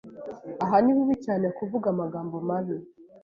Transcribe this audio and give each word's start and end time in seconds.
Aha 0.63 0.77
ni 0.83 0.91
bibi 0.97 1.15
cyane 1.25 1.45
kuvuga 1.57 1.85
amagambo 1.93 2.35
mabi 2.47 2.75